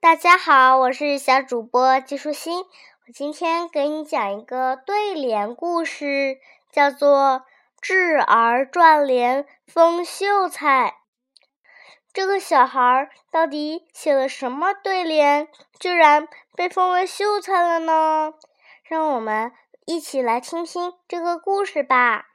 [0.00, 2.60] 大家好，我是小主播季舒心。
[2.60, 6.38] 我今天给你讲一个对联故事，
[6.70, 7.42] 叫做
[7.84, 10.90] 《稚儿转联封秀才》。
[12.12, 15.48] 这个小孩到底写了什么对联，
[15.80, 18.34] 居然被封为秀才了呢？
[18.84, 19.52] 让我们
[19.84, 22.26] 一起来听听这个故事吧。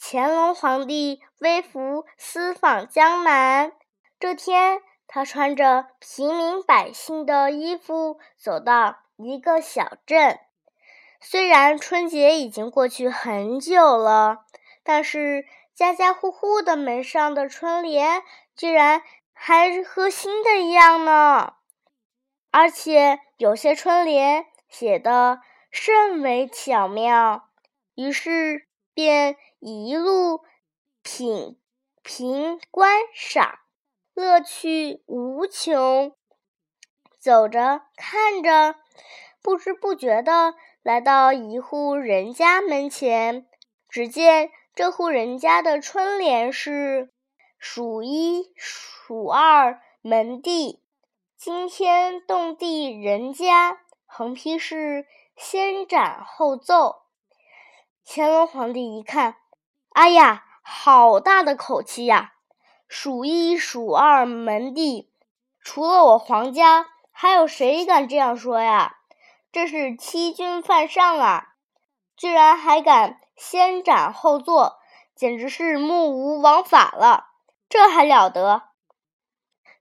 [0.00, 3.70] 乾隆皇帝微服私访江南，
[4.18, 4.80] 这天。
[5.08, 10.38] 他穿着平民百姓的衣服走到一个小镇。
[11.20, 14.44] 虽然春节已经过去很久了，
[14.84, 18.22] 但是家家户户的门上的春联
[18.54, 19.02] 居然
[19.32, 21.54] 还和新的一样呢。
[22.50, 27.48] 而且有些春联写的甚为巧妙，
[27.94, 30.42] 于是便一路
[31.02, 31.58] 品
[32.02, 33.58] 评观赏。
[34.18, 36.12] 乐趣无穷，
[37.20, 38.74] 走着看着，
[39.40, 43.46] 不知不觉的来到一户人家门前。
[43.88, 47.12] 只见这户人家的春联是
[47.60, 50.82] “数一数二门第，
[51.36, 55.06] 惊天动地人家”，横批是
[55.38, 57.02] “先斩后奏”。
[58.04, 59.36] 乾隆皇帝一看，
[59.90, 62.34] 哎呀，好大的口气呀！
[62.88, 65.12] 数一数二门第，
[65.60, 68.96] 除了我皇家，还有谁敢这样说呀？
[69.52, 71.48] 这是欺君犯上啊！
[72.16, 74.78] 居然还敢先斩后奏，
[75.14, 77.26] 简直是目无王法了！
[77.68, 78.62] 这还了得！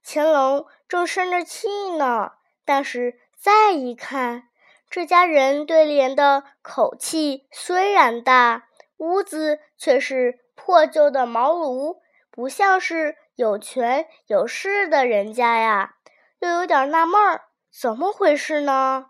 [0.04, 2.34] 乾隆正生着气呢，
[2.66, 4.50] 但是再一看，
[4.90, 12.02] 这家人对联的口气虽然大，屋子却是破旧的茅庐。
[12.38, 15.96] 不像是有权有势的人家呀，
[16.38, 19.08] 又有点纳闷儿，怎么回事呢？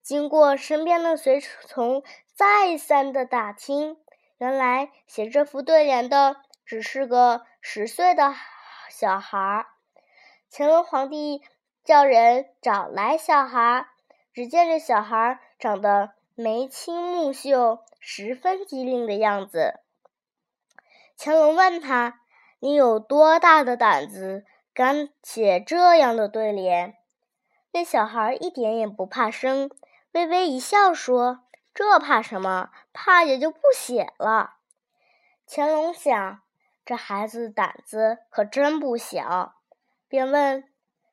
[0.00, 2.04] 经过身边的随从
[2.36, 3.96] 再三的打听，
[4.38, 8.32] 原来写这副对联的只是个十岁的
[8.90, 9.66] 小孩儿。
[10.48, 11.42] 乾隆皇帝
[11.82, 13.88] 叫人找来小孩，
[14.32, 19.80] 只见这小孩长得眉清目秀，十分机灵的样子。
[21.18, 22.20] 乾隆问他。
[22.58, 26.96] 你有多大的胆子，敢写这样的对联？
[27.72, 29.70] 那小孩一点也不怕生，
[30.12, 31.40] 微微一笑说
[31.74, 32.70] ：“这怕什么？
[32.94, 34.54] 怕也就不写了。”
[35.46, 36.40] 乾隆想，
[36.84, 39.56] 这孩子胆子可真不小，
[40.08, 40.64] 便问：“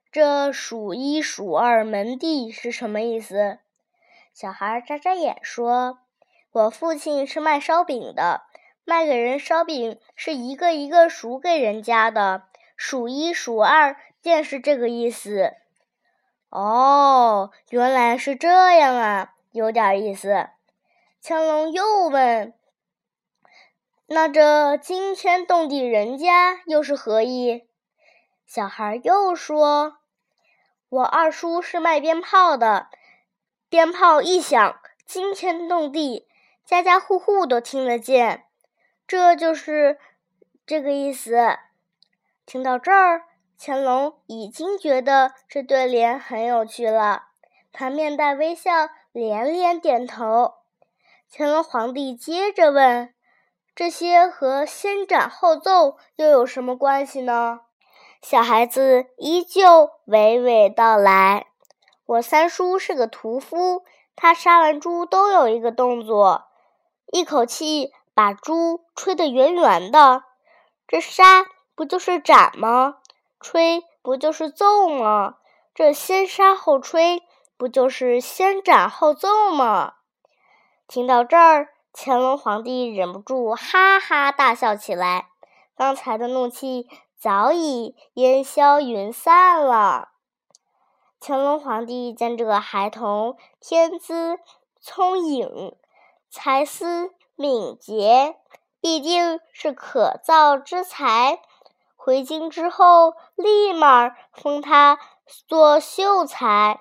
[0.09, 3.59] 这数一数二门第是什么意思？”
[4.34, 6.00] 小孩眨眨眼说
[6.53, 8.44] ：“我父亲是卖烧饼的。”
[8.86, 12.44] 卖给人烧饼是一个一个数给人家的，
[12.76, 15.54] 数一数二便是这个意思。
[16.50, 20.50] 哦，原来是这样啊，有点意思。
[21.24, 22.54] 乾隆又问
[24.08, 27.64] ：“那这惊天动地人家又是何意？”
[28.46, 29.98] 小孩又说
[30.90, 32.90] ：“我二叔是卖鞭炮的，
[33.70, 36.28] 鞭炮一响，惊天动地，
[36.66, 38.44] 家家户户都听得见。”
[39.06, 40.00] 这就是
[40.66, 41.58] 这个意思。
[42.46, 43.24] 听到这儿，
[43.59, 47.25] 乾隆已经觉得这对联很有趣了，
[47.72, 50.56] 他面带微笑，连连点头。
[51.31, 53.14] 乾隆皇帝接着问
[53.75, 57.62] ：“这些和先斩后奏又有什么关系呢？”
[58.22, 61.47] 小孩子依旧娓娓道来
[62.06, 63.84] ：“我三叔是个屠夫，
[64.16, 66.46] 他杀完猪都有一个动作，
[67.12, 70.24] 一口气。”把猪吹得圆圆的，
[70.88, 72.97] 这杀不就是斩吗？
[73.40, 75.35] 吹不就是奏吗？
[75.74, 77.23] 这先杀后吹，
[77.57, 79.96] 不就是先斩后奏吗？
[80.88, 85.29] 听到这儿，乾隆皇帝忍不住哈哈大笑起来，
[85.75, 86.88] 刚才的怒气
[87.18, 90.09] 早已烟消云散了。
[91.20, 94.38] 乾隆皇帝见这个孩童天资
[94.79, 95.76] 聪颖，
[96.29, 97.11] 才思。
[97.43, 98.37] 敏捷，
[98.79, 101.41] 必定是可造之才。
[101.97, 104.97] 回京之后，立马封他
[105.45, 106.79] 做秀才，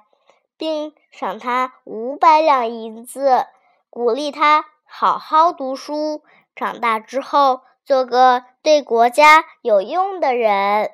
[0.57, 3.45] 并赏他五百两银子，
[3.91, 6.23] 鼓励他好好读书，
[6.55, 10.93] 长大之后做个对国家有用的人。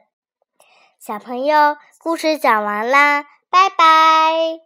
[0.99, 4.61] 小朋友，故事讲完啦，拜拜。